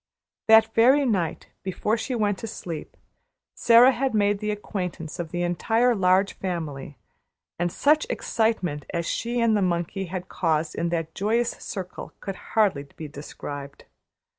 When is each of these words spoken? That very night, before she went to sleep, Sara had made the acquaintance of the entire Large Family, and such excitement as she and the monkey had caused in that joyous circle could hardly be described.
That 0.47 0.73
very 0.73 1.05
night, 1.05 1.49
before 1.61 1.95
she 1.95 2.15
went 2.15 2.39
to 2.39 2.47
sleep, 2.47 2.97
Sara 3.53 3.91
had 3.91 4.15
made 4.15 4.39
the 4.39 4.49
acquaintance 4.49 5.19
of 5.19 5.29
the 5.29 5.43
entire 5.43 5.93
Large 5.93 6.33
Family, 6.33 6.97
and 7.59 7.71
such 7.71 8.07
excitement 8.09 8.87
as 8.89 9.05
she 9.05 9.39
and 9.39 9.55
the 9.55 9.61
monkey 9.61 10.05
had 10.05 10.27
caused 10.27 10.73
in 10.73 10.89
that 10.89 11.13
joyous 11.13 11.51
circle 11.51 12.13
could 12.19 12.35
hardly 12.57 12.87
be 12.95 13.07
described. 13.07 13.85